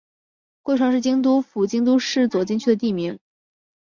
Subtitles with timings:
[0.63, 3.19] 贵船是京都府京都市左京区的地名。